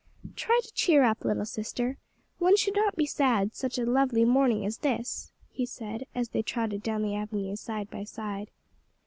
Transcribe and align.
"Try 0.35 0.59
to 0.63 0.73
cheer 0.73 1.03
up, 1.03 1.23
little 1.23 1.45
sister; 1.45 1.99
one 2.39 2.55
should 2.57 2.75
not 2.75 2.95
be 2.95 3.05
sad 3.05 3.53
such 3.53 3.77
a 3.77 3.85
lovely 3.85 4.25
morning 4.25 4.65
as 4.65 4.79
this," 4.79 5.31
he 5.51 5.63
said, 5.67 6.07
as 6.15 6.29
they 6.29 6.41
trotted 6.41 6.81
down 6.81 7.03
the 7.03 7.13
avenue 7.13 7.55
side 7.55 7.91
by 7.91 8.05
side. 8.05 8.49